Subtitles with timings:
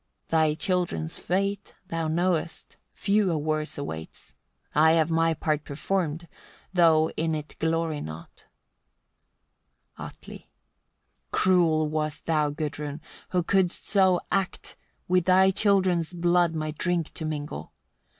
[0.29, 4.33] Thy children's fate thou knowest, few a worse awaits.
[4.73, 6.27] I have my part performed,
[6.73, 8.47] though in it glory not.
[9.99, 10.33] Atli.
[10.33, 10.47] 82.
[11.31, 12.99] Cruel wast thou, Gudrun!
[13.29, 14.75] who couldst so act,
[15.07, 17.71] with thy children's blood my drink to mingle.